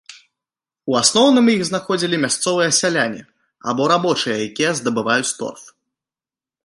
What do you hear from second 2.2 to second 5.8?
мясцовыя сяляне або рабочыя, якія здабываюць торф.